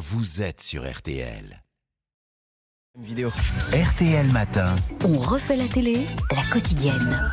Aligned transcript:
vous 0.00 0.40
êtes 0.40 0.62
sur 0.62 0.90
RTL. 0.90 1.62
Vidéo. 2.98 3.30
RTL 3.74 4.26
Matin. 4.32 4.74
On 5.04 5.18
refait 5.18 5.56
la 5.56 5.68
télé, 5.68 6.06
la 6.34 6.42
quotidienne. 6.50 7.30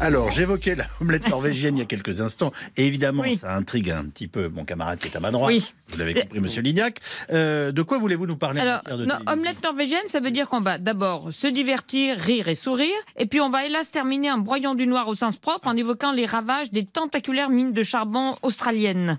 Alors, 0.00 0.30
j'évoquais 0.30 0.74
la 0.76 0.86
omelette 1.02 1.28
norvégienne 1.30 1.76
il 1.76 1.80
y 1.80 1.82
a 1.82 1.86
quelques 1.86 2.22
instants. 2.22 2.52
Et 2.78 2.86
évidemment, 2.86 3.22
Oui. 3.22 3.36
ça 3.36 3.54
intrigue 3.54 3.90
un 3.90 4.04
petit 4.06 4.28
peu 4.28 4.48
mon 4.48 4.64
camarade 4.64 4.98
qui 4.98 5.08
est 5.08 5.16
à 5.16 5.20
ma 5.20 5.30
droite. 5.30 5.48
Oui. 5.48 5.74
Vous 5.88 5.98
l'avez 5.98 6.14
compris, 6.14 6.40
monsieur 6.40 6.62
Lignac. 6.62 7.00
Euh, 7.32 7.70
de 7.70 7.82
quoi 7.82 7.98
voulez-vous 7.98 8.26
nous 8.26 8.36
parler 8.38 8.60
en 8.60 8.64
Alors, 8.64 8.76
matière 8.78 8.98
de 8.98 9.04
non, 9.04 9.16
omelette 9.26 9.62
norvégienne, 9.62 10.08
ça 10.08 10.20
veut 10.20 10.30
dire 10.30 10.48
qu'on 10.48 10.62
va 10.62 10.78
d'abord 10.78 11.34
se 11.34 11.46
divertir, 11.46 12.16
rire 12.18 12.48
et 12.48 12.54
sourire, 12.54 12.96
et 13.16 13.26
puis 13.26 13.40
on 13.42 13.50
va 13.50 13.66
hélas 13.66 13.90
terminer 13.90 14.30
en 14.32 14.38
broyant 14.38 14.74
du 14.74 14.86
noir 14.86 15.06
au 15.08 15.14
sens 15.14 15.36
propre 15.36 15.68
en 15.68 15.76
évoquant 15.76 16.12
les 16.12 16.24
ravages 16.26 16.70
des 16.72 16.86
tentaculaires 16.86 17.50
mines 17.50 17.72
de 17.74 17.82
charbon 17.82 18.36
australiennes. 18.42 19.18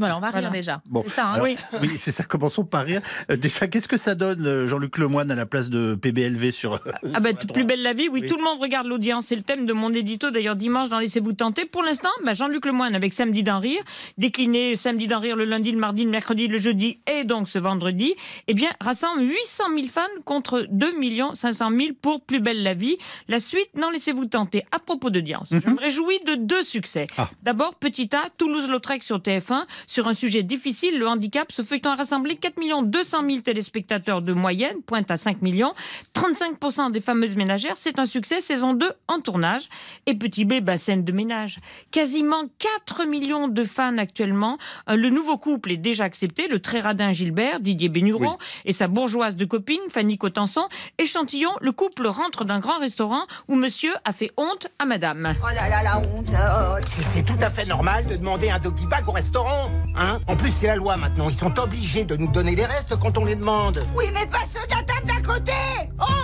Voilà, 0.00 0.16
on 0.16 0.20
va 0.20 0.28
rire 0.30 0.40
Voilà. 0.40 0.50
déjà. 0.50 0.82
Bon, 0.86 1.02
C'est 1.06 1.10
ça, 1.14 1.26
hein 1.28 1.32
alors, 1.34 1.44
Oui. 1.44 1.56
oui, 1.82 1.90
c'est 1.96 2.10
ça. 2.10 2.24
Commençons 2.24 2.64
par 2.64 2.84
rire. 2.84 3.00
Euh, 3.30 3.36
déjà, 3.36 3.68
qu'est-ce 3.68 3.86
que 3.88 3.96
ça 3.96 4.14
donne, 4.14 4.46
euh, 4.46 4.66
Jean-Luc 4.66 4.98
Lemoyne, 4.98 5.30
à 5.30 5.34
la 5.34 5.46
place 5.46 5.70
de 5.70 5.94
PBLV 5.94 6.50
sur. 6.50 6.74
euh, 6.74 6.78
Ah 7.14 7.20
ben, 7.20 7.36
la 7.38 7.52
plus 7.52 7.64
belle 7.64 7.82
la 7.82 7.92
vie, 7.92 8.08
oui, 8.08 8.20
Oui. 8.22 8.26
tout 8.28 8.36
le 8.36 8.42
monde 8.42 8.60
regarde 8.60 8.86
l'audience. 8.86 9.26
C'est 9.26 9.36
le 9.36 9.42
thème 9.42 9.66
de 9.66 9.72
mon 9.72 9.92
édito, 9.92 10.30
d'ailleurs, 10.30 10.56
dimanche 10.56 10.88
dans 10.88 10.98
Laissez-vous 10.98 11.32
tenter. 11.34 11.64
Pour 11.66 11.82
l'instant, 11.82 12.08
bah, 12.24 12.34
Jean-Luc 12.34 12.66
Lemoyne 12.66 12.94
avec 12.94 13.12
Samedi 13.12 13.42
d'en 13.42 13.60
rire, 13.60 13.82
décliné 14.18 14.74
Samedi 14.76 15.06
d'en 15.06 15.20
rire 15.20 15.36
le 15.36 15.44
lundi, 15.44 15.70
le 15.72 15.78
mardi, 15.78 16.04
le 16.04 16.10
mercredi, 16.10 16.48
le 16.48 16.58
jeudi 16.58 17.00
et 17.06 17.24
donc 17.24 17.48
ce 17.48 17.58
vendredi, 17.58 18.14
eh 18.48 18.54
bien, 18.54 18.70
rassemble 18.80 19.22
800 19.22 19.64
000 19.76 19.88
fans 19.88 20.00
contre 20.24 20.66
2 20.70 20.94
500 21.34 21.70
000 21.70 21.88
pour 22.00 22.20
Plus 22.24 22.40
belle 22.40 22.62
la 22.62 22.74
vie. 22.74 22.96
La 23.28 23.38
suite, 23.38 23.70
non, 23.76 23.90
Laissez-vous 23.90 24.26
tenter. 24.26 24.64
À 24.72 24.78
propos 24.78 25.10
d'audience, 25.10 25.48
je 25.50 25.68
me 25.70 25.78
réjouis 25.78 26.18
de 26.26 26.34
deux 26.34 26.62
succès. 26.62 27.06
Ah. 27.16 27.30
D'abord, 27.42 27.74
Petit 27.74 28.08
A, 28.14 28.28
Toulouse-Lautrec 28.38 29.02
sur 29.02 29.18
TF1, 29.18 29.64
sur 29.90 30.06
un 30.06 30.14
sujet 30.14 30.44
difficile, 30.44 31.00
le 31.00 31.08
handicap. 31.08 31.50
Ce 31.50 31.62
feuilleton 31.62 31.90
a 31.90 31.96
rassemblé 31.96 32.36
4 32.36 32.84
200 32.84 33.24
000 33.28 33.40
téléspectateurs 33.40 34.22
de 34.22 34.32
moyenne, 34.32 34.82
pointe 34.86 35.10
à 35.10 35.16
5 35.16 35.42
millions. 35.42 35.72
35% 36.14 36.92
des 36.92 37.00
fameuses 37.00 37.34
ménagères, 37.34 37.74
c'est 37.74 37.98
un 37.98 38.06
succès, 38.06 38.40
saison 38.40 38.72
2 38.72 38.88
en 39.08 39.18
tournage. 39.18 39.68
Et 40.06 40.14
Petit 40.14 40.44
B, 40.44 40.60
bah, 40.60 40.76
scène 40.76 41.04
de 41.04 41.10
ménage. 41.10 41.58
Quasiment 41.90 42.44
4 42.86 43.04
millions 43.04 43.48
de 43.48 43.64
fans 43.64 43.98
actuellement. 43.98 44.58
Euh, 44.88 44.94
Le 44.94 45.10
nouveau 45.10 45.38
couple 45.38 45.72
est 45.72 45.76
déjà 45.76 46.04
accepté, 46.04 46.46
le 46.46 46.60
très 46.60 46.78
radin 46.78 47.10
Gilbert, 47.10 47.58
Didier 47.58 47.88
Bénuron, 47.88 48.38
et 48.64 48.72
sa 48.72 48.86
bourgeoise 48.86 49.34
de 49.34 49.44
copine, 49.44 49.80
Fanny 49.92 50.18
Cotenson. 50.18 50.68
Échantillon, 50.98 51.50
le 51.60 51.72
couple 51.72 52.06
rentre 52.06 52.44
d'un 52.44 52.60
grand 52.60 52.78
restaurant 52.78 53.26
où 53.48 53.56
monsieur 53.56 53.92
a 54.04 54.12
fait 54.12 54.30
honte 54.36 54.68
à 54.78 54.86
madame. 54.86 55.34
Oh 55.42 55.46
là 55.52 55.68
là, 55.68 55.82
la 55.82 55.98
honte. 55.98 56.30
oh. 56.32 56.76
C'est 56.86 57.02
c'est 57.02 57.24
tout 57.24 57.38
à 57.40 57.50
fait 57.50 57.64
normal 57.64 58.06
de 58.06 58.14
demander 58.14 58.50
un 58.50 58.60
doggy 58.60 58.86
bag 58.86 59.08
au 59.08 59.12
restaurant. 59.12 59.68
Hein 59.96 60.18
en 60.26 60.36
plus, 60.36 60.50
c'est 60.50 60.66
la 60.66 60.76
loi 60.76 60.96
maintenant. 60.96 61.28
Ils 61.28 61.34
sont 61.34 61.58
obligés 61.58 62.04
de 62.04 62.16
nous 62.16 62.30
donner 62.30 62.54
des 62.54 62.64
restes 62.64 62.96
quand 62.98 63.18
on 63.18 63.24
les 63.24 63.36
demande. 63.36 63.84
Oui, 63.94 64.04
mais 64.14 64.26
pas 64.26 64.44
ceux 64.48 64.66
de 64.66 64.74
la 64.74 64.82
table 64.82 65.06
d'à 65.06 65.32
côté. 65.32 65.52
Oh 66.00 66.19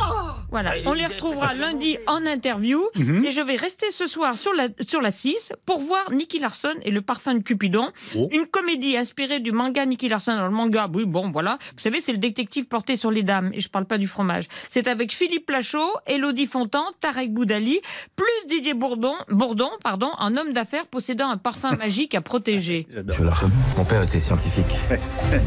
Voilà, 0.51 0.71
Ah, 0.75 0.79
on 0.87 0.93
les 0.93 1.07
retrouvera 1.07 1.55
lundi 1.55 1.97
en 2.07 2.25
interview 2.25 2.83
Mhm. 2.97 3.25
et 3.25 3.33
je 3.33 3.41
vais 3.41 3.57
rester 3.57 3.91
ce 3.91 4.07
soir 4.07 4.37
sur 4.37 4.53
la, 4.55 4.69
sur 4.87 5.01
la 5.01 5.11
6 5.11 5.51
pour 5.67 5.81
voir 5.81 6.11
Nicky 6.13 6.39
Larson 6.39 6.75
et 6.83 6.91
le 6.91 7.03
parfum 7.03 7.35
de 7.35 7.43
Cupidon. 7.43 7.91
Oh. 8.17 8.29
Une 8.31 8.47
comédie 8.47 8.97
inspirée 8.97 9.41
du 9.41 9.53
manga 9.53 9.85
Nicky 9.85 10.09
Larson. 10.09 10.33
Alors, 10.33 10.47
le 10.47 10.53
manga, 10.55 10.89
oui, 10.95 11.05
bon, 11.05 11.31
voilà. 11.31 11.59
Vous 11.75 11.81
savez, 11.83 12.01
c'est 12.01 12.13
le 12.13 12.19
détective 12.19 12.67
porté 12.67 12.97
sur 12.97 13.11
les 13.11 13.23
dames 13.23 13.51
et 13.55 13.61
je 13.61 13.69
parle 13.69 13.87
pas 13.87 13.99
du 13.99 14.07
fromage. 14.07 14.47
C'est 14.69 14.87
avec 14.89 15.13
Philippe 15.13 15.51
Lachaud, 15.51 15.91
Elodie 16.07 16.47
Fontan, 16.47 16.85
Tarek 17.01 17.33
Boudali, 17.33 17.81
plus 18.15 18.27
Didier 18.49 18.75
Bourdon, 18.75 19.15
Bourdon 19.29 19.71
pardon, 19.83 20.11
un 20.19 20.37
homme 20.37 20.53
d'affaires 20.53 20.87
possédant 20.87 21.29
un 21.29 21.37
parfum 21.39 21.77
magique 21.77 22.15
à 22.15 22.21
protéger. 22.21 22.87
Larson, 23.21 23.51
mon 23.77 23.85
père 23.85 24.03
était 24.03 24.19
scientifique. 24.19 24.65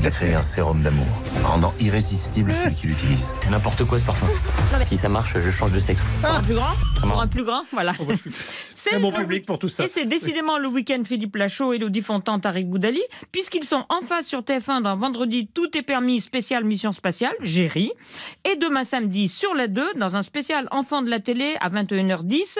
Il 0.01 0.05
a 0.07 0.11
créé 0.11 0.33
un 0.33 0.41
sérum 0.41 0.81
d'amour, 0.81 1.05
rendant 1.43 1.73
irrésistible 1.79 2.53
celui 2.53 2.75
qui 2.75 2.87
l'utilise. 2.87 3.33
C'est 3.41 3.49
n'importe 3.49 3.85
quoi 3.85 3.97
ce 3.99 4.03
parfum. 4.05 4.27
Si 4.89 4.97
ça 4.97 5.07
marche, 5.07 5.37
je 5.37 5.51
change 5.51 5.71
de 5.71 5.77
sexe. 5.77 6.03
Pour 6.19 6.31
un 6.31 6.41
plus 6.41 6.55
grand 6.55 6.71
Pour 6.95 7.05
marrant. 7.05 7.21
un 7.21 7.27
plus 7.27 7.43
grand, 7.43 7.61
voilà. 7.71 7.93
Oh, 7.99 8.05
bah, 8.05 8.15
je 8.15 8.31
suis 8.31 8.41
C'est 8.73 8.97
bon 8.97 9.11
public 9.11 9.45
pour 9.45 9.59
tout 9.59 9.69
ça. 9.69 9.85
Et 9.85 9.87
c'est 9.87 10.05
décidément 10.05 10.57
le 10.57 10.67
week-end 10.67 11.03
Philippe 11.05 11.35
Lachaud, 11.35 11.73
Elodie 11.73 12.01
Fontan, 12.01 12.39
Tariq 12.39 12.65
Boudali, 12.65 13.01
puisqu'ils 13.31 13.65
sont 13.65 13.85
en 13.89 14.01
face 14.01 14.25
sur 14.25 14.39
TF1 14.41 14.81
dans 14.81 14.95
Vendredi 14.97 15.47
Tout 15.53 15.77
est 15.77 15.83
permis, 15.83 16.21
spécial 16.21 16.63
Mission 16.63 16.91
Spatiale, 16.91 17.35
j'ai 17.43 17.67
ri. 17.67 17.91
Et 18.51 18.55
demain 18.55 18.83
samedi 18.83 19.27
sur 19.27 19.53
la 19.53 19.67
2, 19.67 19.93
dans 19.97 20.15
un 20.15 20.23
spécial 20.23 20.67
Enfants 20.71 21.03
de 21.03 21.11
la 21.11 21.19
télé 21.19 21.55
à 21.61 21.69
21h10, 21.69 22.57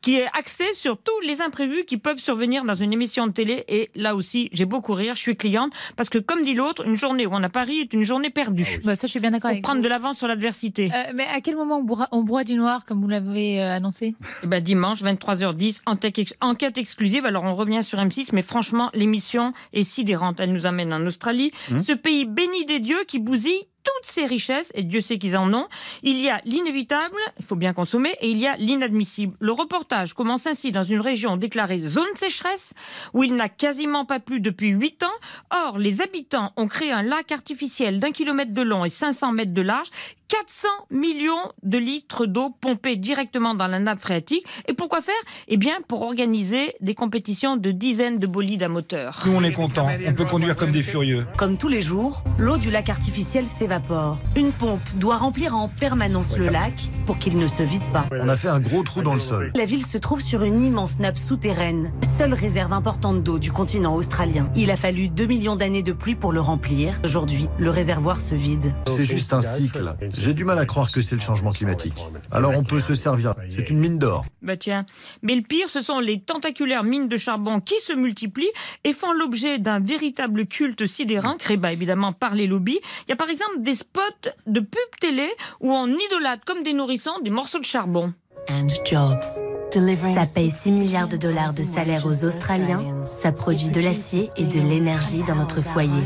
qui 0.00 0.16
est 0.16 0.26
axé 0.38 0.64
sur 0.72 0.96
tous 0.96 1.20
les 1.20 1.42
imprévus 1.42 1.84
qui 1.84 1.98
peuvent 1.98 2.18
survenir 2.18 2.64
dans 2.64 2.76
une 2.76 2.94
émission 2.94 3.26
de 3.26 3.32
télé. 3.32 3.64
Et 3.68 3.90
là 3.94 4.14
aussi, 4.14 4.48
j'ai 4.54 4.64
beaucoup 4.64 4.94
rire, 4.94 5.16
je 5.16 5.20
suis 5.20 5.36
cliente, 5.36 5.72
parce 5.96 6.08
que 6.08 6.16
comme 6.18 6.44
dit 6.44 6.54
l'autre, 6.54 6.86
une 6.86 6.96
journée 6.96 7.26
où 7.26 7.30
on 7.34 7.42
a 7.42 7.50
pas 7.50 7.64
ri 7.64 7.80
est 7.80 7.92
une 7.92 8.04
journée 8.04 8.30
perdue. 8.30 8.80
Bah, 8.84 8.96
ça, 8.96 9.06
je 9.06 9.10
suis 9.10 9.20
bien 9.20 9.32
d'accord 9.32 9.50
prendre 9.62 9.78
vous. 9.80 9.84
de 9.84 9.88
l'avance 9.88 10.16
sur 10.16 10.28
l'adversité. 10.28 10.90
Euh, 10.94 11.12
mais 11.14 11.26
à 11.26 11.42
quel 11.42 11.57
moment 11.58 11.78
on 12.12 12.18
on 12.18 12.22
broie 12.22 12.44
du 12.44 12.54
noir, 12.54 12.84
comme 12.86 13.00
vous 13.00 13.08
l'avez 13.08 13.60
euh, 13.62 13.74
annoncé 13.76 14.14
Eh 14.42 14.46
ben, 14.46 14.62
dimanche, 14.62 15.02
23h10, 15.02 15.82
enquête, 15.86 16.18
ex- 16.18 16.34
enquête 16.40 16.78
exclusive. 16.78 17.26
Alors, 17.26 17.44
on 17.44 17.54
revient 17.54 17.82
sur 17.82 17.98
M6, 17.98 18.30
mais 18.32 18.42
franchement, 18.42 18.90
l'émission 18.94 19.52
est 19.72 19.82
sidérante. 19.82 20.36
Elle 20.40 20.52
nous 20.52 20.66
amène 20.66 20.92
en 20.92 21.04
Australie, 21.06 21.52
ce 21.68 21.92
pays 21.92 22.24
béni 22.24 22.64
des 22.64 22.80
dieux 22.80 23.04
qui 23.06 23.18
bousille 23.18 23.62
toutes 23.84 24.10
ses 24.10 24.26
richesses, 24.26 24.70
et 24.74 24.82
Dieu 24.82 25.00
sait 25.00 25.18
qu'ils 25.18 25.36
en 25.36 25.52
ont. 25.54 25.66
Il 26.02 26.18
y 26.20 26.28
a 26.28 26.42
l'inévitable, 26.44 27.16
il 27.38 27.44
faut 27.44 27.56
bien 27.56 27.72
consommer, 27.72 28.10
et 28.20 28.28
il 28.28 28.36
y 28.36 28.46
a 28.46 28.54
l'inadmissible. 28.56 29.34
Le 29.40 29.52
reportage 29.52 30.12
commence 30.12 30.46
ainsi 30.46 30.72
dans 30.72 30.82
une 30.82 31.00
région 31.00 31.38
déclarée 31.38 31.78
zone 31.78 32.04
sécheresse, 32.16 32.74
où 33.14 33.24
il 33.24 33.34
n'a 33.34 33.48
quasiment 33.48 34.04
pas 34.04 34.20
plu 34.20 34.40
depuis 34.40 34.68
8 34.70 35.04
ans. 35.04 35.18
Or, 35.66 35.78
les 35.78 36.02
habitants 36.02 36.52
ont 36.56 36.66
créé 36.68 36.92
un 36.92 37.02
lac 37.02 37.32
artificiel 37.32 37.98
d'un 37.98 38.12
kilomètre 38.12 38.52
de 38.52 38.62
long 38.62 38.84
et 38.84 38.90
500 38.90 39.32
mètres 39.32 39.54
de 39.54 39.62
large, 39.62 39.88
400 40.28 40.68
millions 40.90 41.52
de 41.62 41.78
litres 41.78 42.26
d'eau 42.26 42.50
pompés 42.60 42.96
directement 42.96 43.54
dans 43.54 43.66
la 43.66 43.78
nappe 43.78 43.98
phréatique. 43.98 44.44
Et 44.66 44.74
pourquoi 44.74 45.00
faire? 45.00 45.14
Eh 45.48 45.56
bien, 45.56 45.78
pour 45.88 46.02
organiser 46.02 46.74
des 46.82 46.94
compétitions 46.94 47.56
de 47.56 47.70
dizaines 47.70 48.18
de 48.18 48.26
bolides 48.26 48.62
à 48.62 48.68
moteur. 48.68 49.22
Nous, 49.24 49.32
on 49.32 49.42
est 49.42 49.52
contents. 49.52 49.88
On 50.06 50.12
peut 50.12 50.26
conduire 50.26 50.54
comme 50.54 50.70
des 50.70 50.82
furieux. 50.82 51.26
Comme 51.38 51.56
tous 51.56 51.68
les 51.68 51.80
jours, 51.80 52.22
l'eau 52.38 52.58
du 52.58 52.70
lac 52.70 52.90
artificiel 52.90 53.46
s'évapore. 53.46 54.18
Une 54.36 54.52
pompe 54.52 54.82
doit 54.96 55.16
remplir 55.16 55.56
en 55.56 55.68
permanence 55.68 56.36
le 56.36 56.50
lac 56.50 56.74
pour 57.06 57.18
qu'il 57.18 57.38
ne 57.38 57.46
se 57.46 57.62
vide 57.62 57.82
pas. 57.92 58.04
On 58.12 58.28
a 58.28 58.36
fait 58.36 58.48
un 58.48 58.60
gros 58.60 58.82
trou 58.82 59.00
dans 59.00 59.14
le 59.14 59.20
sol. 59.20 59.50
La 59.54 59.64
ville 59.64 59.86
se 59.86 59.96
trouve 59.96 60.20
sur 60.20 60.42
une 60.42 60.62
immense 60.62 60.98
nappe 60.98 61.16
souterraine, 61.16 61.90
seule 62.18 62.34
réserve 62.34 62.74
importante 62.74 63.22
d'eau 63.22 63.38
du 63.38 63.50
continent 63.50 63.94
australien. 63.94 64.50
Il 64.56 64.70
a 64.70 64.76
fallu 64.76 65.08
2 65.08 65.24
millions 65.24 65.56
d'années 65.56 65.82
de 65.82 65.92
pluie 65.92 66.16
pour 66.16 66.32
le 66.32 66.40
remplir. 66.40 67.00
Aujourd'hui, 67.02 67.48
le 67.58 67.70
réservoir 67.70 68.20
se 68.20 68.34
vide. 68.34 68.74
C'est 68.86 69.06
juste 69.06 69.32
un 69.32 69.40
cycle. 69.40 69.96
J'ai 70.18 70.34
du 70.34 70.44
mal 70.44 70.58
à 70.58 70.66
croire 70.66 70.90
que 70.90 71.00
c'est 71.00 71.14
le 71.14 71.20
changement 71.20 71.52
climatique. 71.52 71.94
Alors 72.32 72.52
on 72.56 72.64
peut 72.64 72.80
se 72.80 72.94
servir. 72.94 73.34
C'est 73.50 73.70
une 73.70 73.78
mine 73.78 73.98
d'or. 73.98 74.26
Bah 74.42 74.56
tiens. 74.56 74.84
Mais 75.22 75.34
le 75.36 75.42
pire, 75.42 75.68
ce 75.68 75.80
sont 75.80 76.00
les 76.00 76.20
tentaculaires 76.20 76.82
mines 76.82 77.08
de 77.08 77.16
charbon 77.16 77.60
qui 77.60 77.78
se 77.80 77.92
multiplient 77.92 78.50
et 78.84 78.92
font 78.92 79.12
l'objet 79.12 79.58
d'un 79.58 79.80
véritable 79.80 80.46
culte 80.46 80.86
sidérant, 80.86 81.36
créé 81.36 81.56
bah, 81.56 81.72
évidemment 81.72 82.12
par 82.12 82.34
les 82.34 82.46
lobbies. 82.46 82.80
Il 83.06 83.10
y 83.10 83.12
a 83.12 83.16
par 83.16 83.30
exemple 83.30 83.60
des 83.60 83.74
spots 83.74 84.00
de 84.46 84.60
pub 84.60 85.00
télé 85.00 85.28
où 85.60 85.72
on 85.72 85.86
idolâtre 85.86 86.44
comme 86.44 86.62
des 86.62 86.72
nourrissons 86.72 87.20
des 87.22 87.30
morceaux 87.30 87.60
de 87.60 87.64
charbon. 87.64 88.12
Ça 88.48 90.22
paye 90.34 90.50
6 90.50 90.72
milliards 90.72 91.08
de 91.08 91.18
dollars 91.18 91.52
de 91.52 91.62
salaire 91.62 92.06
aux 92.06 92.24
Australiens, 92.24 92.82
ça 93.04 93.30
produit 93.30 93.68
de 93.68 93.80
l'acier 93.80 94.30
et 94.38 94.44
de 94.44 94.58
l'énergie 94.58 95.22
dans 95.22 95.34
notre 95.34 95.60
foyer. 95.60 96.02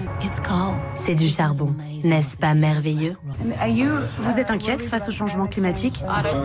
C'est 0.97 1.15
du 1.15 1.29
charbon, 1.29 1.75
n'est-ce 2.03 2.37
pas 2.37 2.55
merveilleux? 2.55 3.17
Vous 4.19 4.39
êtes 4.39 4.51
inquiète 4.51 4.85
face 4.85 5.09
au 5.09 5.13
changement 5.13 5.47
climatique? 5.47 6.03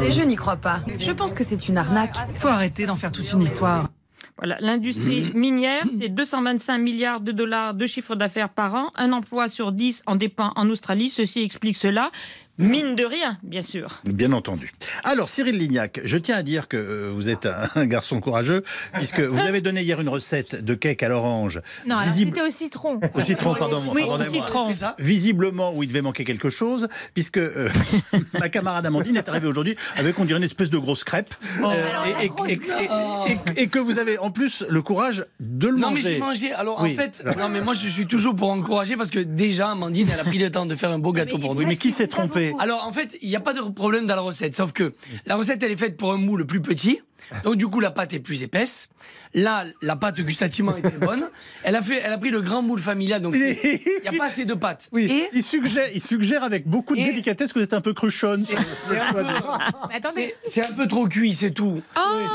Je 0.10 0.22
n'y 0.22 0.36
crois 0.36 0.58
pas. 0.58 0.82
Je 1.00 1.12
pense 1.12 1.34
que 1.34 1.44
c'est 1.44 1.68
une 1.68 1.78
arnaque. 1.78 2.16
Faut 2.40 2.48
arrêter 2.48 2.86
d'en 2.86 2.96
faire 2.96 3.12
toute 3.12 3.32
une 3.32 3.42
histoire. 3.42 3.90
Voilà, 4.38 4.58
l'industrie 4.60 5.32
minière, 5.34 5.84
c'est 5.98 6.10
225 6.10 6.78
milliards 6.78 7.22
de 7.22 7.32
dollars 7.32 7.74
de 7.74 7.88
chiffre 7.88 8.14
d'affaires 8.14 8.50
par 8.50 8.76
an. 8.76 8.92
Un 8.96 9.12
emploi 9.12 9.50
sur 9.50 9.72
10 9.72 10.04
en 10.06 10.16
dépend 10.16 10.52
en 10.56 10.70
Australie. 10.70 11.10
Ceci 11.10 11.42
explique 11.42 11.76
cela. 11.76 12.12
Mine 12.60 12.96
de 12.96 13.06
rien, 13.06 13.38
bien 13.44 13.62
sûr. 13.62 14.02
Bien 14.06 14.32
entendu. 14.32 14.74
Alors, 15.04 15.30
Cyril 15.30 15.58
Lignac, 15.58 16.00
je 16.04 16.18
tiens 16.18 16.36
à 16.38 16.44
dire 16.44 16.68
que 16.68 16.78
euh, 16.78 17.12
vous 17.14 17.30
êtes 17.30 17.46
un, 17.46 17.70
un 17.76 17.86
garçon 17.86 18.20
courageux, 18.20 18.64
puisque 18.94 19.20
vous 19.20 19.40
avez 19.42 19.62
donné 19.62 19.84
hier 19.84 20.02
une 20.02 20.10
recette 20.10 20.64
de 20.66 20.74
cake 20.74 21.04
à 21.04 21.10
l'orange. 21.10 21.62
Non, 21.86 21.98
Visible- 22.04 22.32
c'était 22.34 22.48
au 22.48 22.50
citron. 22.50 23.00
Au 23.14 23.22
citron, 23.22 23.54
pardon. 23.54 23.80
Oui, 23.94 24.02
pardonnez-moi. 24.08 24.46
au 24.46 24.74
citron. 24.74 24.94
Visiblement, 24.98 25.72
où 25.76 25.84
il 25.84 25.88
devait 25.90 26.02
manquer 26.02 26.24
quelque 26.24 26.50
chose, 26.50 26.88
puisque 27.14 27.38
euh, 27.38 27.70
ma 28.40 28.50
camarade 28.50 28.86
Amandine 28.86 29.18
est 29.18 29.30
arrivée 29.30 29.48
aujourd'hui 29.48 29.76
avec, 29.96 30.18
on 30.20 30.26
dirait, 30.26 30.40
une 30.40 30.44
espèce 30.44 30.70
de 30.70 30.78
grosse 30.80 31.04
crêpe. 31.04 31.36
Oh. 31.64 31.68
euh, 31.70 31.86
et, 32.22 32.26
et- 32.26 32.54
et- 32.54 32.54
et- 32.54 33.32
et- 33.60 33.64
et 33.64 33.68
que 33.68 33.80
vous 33.80 34.00
avez 34.00 34.18
en 34.18 34.32
plus 34.32 34.64
le 34.68 34.82
courage 34.82 35.26
de 35.40 35.68
le 35.68 35.78
Non, 35.78 35.90
mais 35.90 35.96
manger. 35.96 36.14
j'ai 36.14 36.20
mangé. 36.20 36.52
Alors, 36.54 36.82
Oui. 36.82 36.94
en 36.94 36.96
fait, 36.96 37.24
non, 37.38 37.50
mais 37.50 37.62
moi, 37.62 37.74
je 37.76 37.88
suis 37.88 38.08
toujours 38.08 38.36
pour 38.36 38.50
encourager 38.50 38.98
parce 38.98 39.12
que 39.12 39.20
déjà, 39.20 39.72
Amandine, 39.72 40.08
elle 40.12 40.20
a 40.20 40.24
pris 40.24 40.40
le 40.40 40.50
temps 40.50 40.66
de 40.66 40.76
faire 40.76 40.92
un 40.92 41.00
beau 41.00 41.12
gâteau 41.14 41.38
pour 41.38 41.54
nous. 41.54 41.60
Oui, 41.62 41.66
mais 41.68 41.76
qui 41.78 41.92
s'est 41.92 42.08
trompé 42.08 42.47
Alors, 42.60 42.86
en 42.86 42.92
fait, 42.92 43.18
il 43.22 43.30
n'y 43.30 43.36
a 43.36 43.40
pas 43.40 43.54
de 43.54 43.62
problème 43.62 44.06
dans 44.08 44.16
la 44.16 44.22
recette. 44.22 44.56
Sauf 44.56 44.74
que 44.74 44.94
la 45.26 45.36
recette, 45.36 45.62
elle 45.64 45.72
est 45.72 45.78
faite 45.78 45.98
pour 45.98 46.12
un 46.12 46.18
moule 46.18 46.46
plus 46.46 46.62
petit. 46.62 47.00
Donc 47.44 47.56
du 47.56 47.68
coup, 47.68 47.80
la 47.80 47.92
pâte 47.92 48.14
est 48.14 48.20
plus 48.20 48.44
épaisse. 48.44 48.90
Là, 49.34 49.66
la 49.82 49.96
pâte 49.96 50.22
gustativement 50.22 50.76
est 50.78 50.82
très 50.82 50.98
bonne. 51.06 51.30
Elle 51.64 51.76
a, 51.76 51.82
fait, 51.82 52.02
elle 52.04 52.14
a 52.14 52.18
pris 52.18 52.30
le 52.30 52.42
grand 52.42 52.62
moule 52.62 52.80
familial, 52.80 53.22
donc 53.22 53.36
il 53.36 53.80
n'y 54.02 54.08
a 54.08 54.12
pas 54.18 54.26
assez 54.28 54.46
de 54.46 54.54
pâte. 54.54 54.88
Oui, 54.94 55.06
Et 55.12 55.28
il, 55.34 55.44
suggère, 55.44 55.86
il 55.94 56.02
suggère 56.02 56.44
avec 56.44 56.66
beaucoup 56.68 56.96
de 56.96 57.02
délicatesse 57.04 57.52
que 57.54 57.60
vous 57.60 57.64
êtes 57.66 57.74
un 57.74 57.82
peu 57.82 57.94
cruchonne. 57.94 58.44
c'est 58.44 58.56
un, 59.00 59.14
peu- 59.14 59.24
Mais 59.90 59.96
attendez. 59.96 60.34
c'est- 60.46 60.50
c'est 60.64 60.66
un 60.66 60.72
peu 60.74 60.88
trop 60.88 61.08
cuit, 61.08 61.34
c'est 61.34 61.52
tout. 61.52 61.82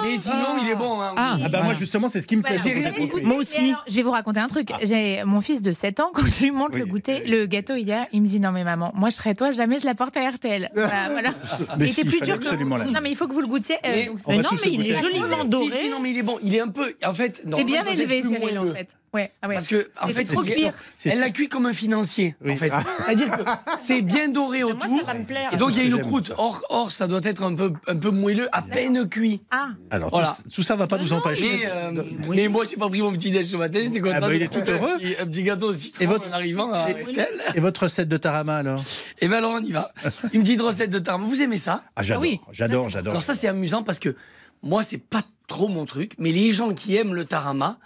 Mais 0.05 0.17
sinon, 0.17 0.59
il 0.63 0.69
est 0.71 0.75
bon. 0.75 1.01
hein. 1.01 1.15
Ah. 1.17 1.37
Ah 1.45 1.49
bah 1.49 1.63
moi 1.63 1.75
justement 1.75 2.09
c'est 2.09 2.21
ce 2.21 2.27
qui 2.27 2.37
me 2.37 2.43
plaît. 2.43 2.57
Voilà, 2.57 2.93
Moi 3.23 3.37
aussi. 3.37 3.59
alors, 3.71 3.85
je 3.89 3.95
vais 3.97 4.03
vous 4.03 4.11
raconter 4.11 4.41
un 4.41 4.47
truc. 4.47 4.69
J'ai 4.83 5.25
mon 5.25 5.41
fils 5.41 5.63
de 5.63 5.73
7 5.73 5.99
ans, 6.01 6.11
quand 6.15 6.27
je 6.27 6.43
lui 6.45 6.51
montre 6.51 6.77
le 6.79 6.85
goûter, 6.85 7.25
le 7.27 7.47
gâteau 7.47 7.75
hier, 7.75 8.07
il 8.13 8.23
me 8.23 8.27
dit 8.29 8.39
Non, 8.39 8.53
mais 8.53 8.65
maman, 8.65 8.93
moi 8.95 9.09
je 9.11 9.17
serais 9.17 9.35
toi, 9.35 9.51
jamais 9.51 9.79
je 9.79 9.87
la 9.87 9.95
porte 9.95 10.17
à 10.17 10.29
RTL. 10.31 10.71
Voilà, 10.75 11.09
voilà. 11.11 11.31
Mais 11.79 11.87
il 11.87 11.93
si, 11.95 12.01
était 12.03 12.11
plus 12.11 12.21
dur 12.21 12.39
que 12.39 12.45
vous. 12.45 12.65
Non, 12.93 13.01
mais 13.03 13.11
il 13.11 13.17
faut 13.17 13.27
que 13.27 13.33
vous 13.33 13.41
le 13.41 13.47
goûtiez. 13.47 13.77
euh, 13.87 14.07
donc, 14.07 14.19
On 14.27 14.37
non, 14.37 14.49
mais 14.65 14.72
il 14.75 14.87
est 14.91 14.95
joliment 15.01 15.45
doré. 15.45 15.71
si, 15.71 15.89
non, 15.91 16.01
mais 16.01 16.11
il 16.11 16.19
est 16.19 16.23
bon. 16.23 16.39
Il 16.43 16.55
est 16.55 16.61
un 16.61 16.69
peu. 16.69 16.95
En 17.05 17.15
fait, 17.15 17.37
c'est 17.43 17.47
normalement, 17.49 17.83
bien 17.83 17.85
il 17.93 18.01
élevé, 18.01 18.23
Cyril, 18.23 18.59
en 18.59 18.73
fait. 18.75 18.89
Ouais, 19.15 19.31
ah 19.43 19.49
ouais. 19.49 19.55
Parce 19.57 19.67
que, 19.67 19.91
en 20.01 20.09
Il 20.09 20.15
fait, 20.15 20.71
Elle 21.11 21.21
l'a 21.21 21.29
cuit 21.31 21.47
comme 21.49 21.67
un 21.67 21.75
financier, 21.75 22.35
Oui. 22.43 22.53
en 22.53 22.57
fait. 22.57 22.71
Ah. 22.73 22.83
C'est-à-dire 23.05 23.31
que 23.31 23.43
c'est 23.79 24.01
bien 24.01 24.29
doré 24.29 24.63
Moi, 24.63 24.73
autour. 24.73 24.99
ça 25.01 25.05
va 25.05 25.15
me 25.19 25.25
plaire. 25.27 25.51
Et 25.53 25.57
donc, 25.59 25.73
il 25.73 25.77
y 25.77 25.81
a 25.81 25.85
une 25.85 26.01
croûte. 26.01 26.33
Or, 26.39 26.63
or, 26.71 26.91
ça 26.91 27.07
doit 27.07 27.21
être 27.25 27.43
un 27.43 27.55
peu, 27.55 27.73
un 27.89 27.97
peu 27.99 28.09
moelleux, 28.11 28.49
à 28.53 28.63
peine 28.63 29.07
cuit. 29.11 29.43
Ah, 29.51 29.69
Alors 29.91 30.09
tout- 30.09 30.17
Voilà. 30.17 30.35
tout, 30.55 30.63
ça 30.63 30.77
va 30.77 30.87
pas 30.87 30.97
nous 30.97 31.13
empêcher. 31.13 31.45
Mais, 31.61 31.67
euh, 31.71 32.03
mais 32.31 32.49
moi, 32.49 32.65
j'ai 32.65 32.77
pas 32.77 32.89
pris 32.89 33.03
mon 33.03 33.13
petit 33.13 33.31
déj 33.31 33.45
ce 33.45 33.57
matin. 33.59 33.81
J'étais 33.85 34.01
content. 34.01 34.15
Ah 34.17 34.21
bah, 34.21 34.29
de 34.31 34.35
il 34.35 34.43
est 34.43 34.49
tout 34.49 34.71
heureux. 34.71 34.93
Un 34.95 34.99
petit, 34.99 35.15
un 35.21 35.27
petit 35.27 35.43
gâteau 35.43 35.69
au 35.69 35.73
citron 35.75 36.03
Et 36.03 36.07
votre- 36.07 36.29
en 36.29 36.33
arrivant 36.33 36.73
à 36.73 36.89
et- 36.91 37.03
RTL. 37.03 37.29
Et 37.55 37.61
votre 37.61 37.83
recette 37.83 38.09
de 38.09 38.17
tarama 38.17 38.57
alors? 38.57 38.83
Et 39.21 39.29
ben 39.29 39.37
alors, 39.39 39.53
on 39.61 39.63
y 39.63 39.73
va. 39.73 39.93
Une 40.33 40.43
petite 40.43 40.63
recette 40.63 40.89
de 40.91 40.99
tarama. 40.99 41.27
Vous 41.27 41.43
aimez 41.43 41.59
ça? 41.59 41.83
Ah 41.97 42.03
j'adore, 42.03 42.23
oui. 42.23 42.41
j'adore, 42.51 42.89
j'adore. 42.89 43.11
Alors 43.13 43.23
ça, 43.23 43.35
c'est 43.35 43.49
amusant 43.49 43.83
parce 43.83 43.99
que 43.99 44.17
moi, 44.63 44.83
c'est 44.83 44.99
pas 44.99 45.23
trop 45.49 45.69
mon 45.69 45.87
truc. 45.87 46.15
Mais 46.19 46.33
les 46.33 46.53
gens 46.53 46.75
qui 46.75 46.97
aiment 46.97 47.15
le 47.15 47.25
tarama 47.25 47.79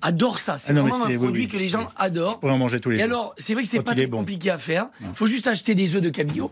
adorent 0.00 0.38
ça. 0.40 0.58
C'est 0.58 0.70
Ah 0.76 0.80
vraiment 0.80 1.04
un 1.04 1.08
oui, 1.08 1.16
produit 1.16 1.42
oui. 1.44 1.48
que 1.48 1.56
les 1.56 1.68
gens 1.68 1.90
adorent. 1.96 2.36
On 2.36 2.40
pourrait 2.40 2.52
en 2.52 2.58
manger 2.58 2.80
tous 2.80 2.90
les 2.90 2.96
Et 2.96 3.00
jours. 3.00 3.06
alors, 3.08 3.34
c'est 3.38 3.54
vrai 3.54 3.62
que 3.62 3.68
c'est 3.68 3.82
pas 3.82 3.94
très 3.94 4.06
bon. 4.06 4.18
compliqué 4.18 4.50
à 4.50 4.58
faire. 4.58 4.88
Il 5.00 5.14
faut 5.14 5.26
juste 5.26 5.46
acheter 5.46 5.74
des 5.74 5.94
œufs 5.94 6.02
de 6.02 6.10
cabillaud. 6.10 6.50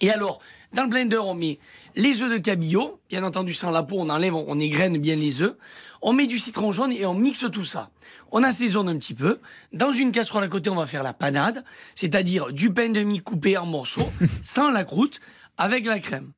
Et 0.00 0.10
alors, 0.10 0.40
dans 0.72 0.84
le 0.84 0.88
blender, 0.88 1.18
on 1.18 1.34
met 1.34 1.58
les 1.96 2.22
œufs 2.22 2.30
de 2.30 2.38
cabillaud. 2.38 3.00
Bien 3.08 3.24
entendu, 3.24 3.54
sans 3.54 3.70
la 3.70 3.82
peau, 3.82 3.96
on 3.98 4.08
enlève, 4.08 4.34
on 4.34 4.58
égrène 4.60 4.98
bien 4.98 5.16
les 5.16 5.40
œufs. 5.42 5.54
On 6.02 6.12
met 6.12 6.26
du 6.26 6.38
citron 6.38 6.70
jaune 6.72 6.92
et 6.92 7.06
on 7.06 7.14
mixe 7.14 7.44
tout 7.50 7.64
ça. 7.64 7.90
On 8.30 8.42
assaisonne 8.42 8.88
un 8.88 8.96
petit 8.98 9.14
peu. 9.14 9.40
Dans 9.72 9.92
une 9.92 10.12
casserole 10.12 10.44
à 10.44 10.48
côté, 10.48 10.68
on 10.70 10.74
va 10.74 10.86
faire 10.86 11.02
la 11.02 11.12
panade, 11.12 11.64
c'est-à-dire 11.94 12.52
du 12.52 12.72
pain 12.72 12.88
de 12.90 13.00
mie 13.02 13.20
coupé 13.20 13.56
en 13.56 13.66
morceaux, 13.66 14.08
sans 14.44 14.70
la 14.70 14.84
croûte, 14.84 15.20
avec 15.56 15.86
la 15.86 15.98
crème. 16.00 16.32